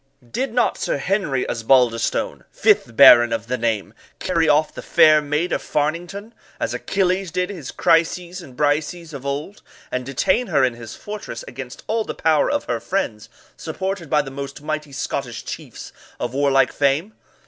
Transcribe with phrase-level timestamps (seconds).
[0.31, 5.51] Did not Sir Henry Osbaldistone, fifth baron of the name, carry off the fair maid
[5.51, 9.61] of Fairnington, as Achilles did his Chryseis and Briseis of old,
[9.91, 14.23] and detain her in his fortress against all the power of her friends, supported by
[14.23, 17.13] the most mighty Scottish chiefs of warlike fame?